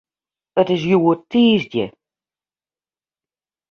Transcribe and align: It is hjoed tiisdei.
It 0.61 0.67
is 0.75 0.83
hjoed 0.89 1.21
tiisdei. 1.31 1.89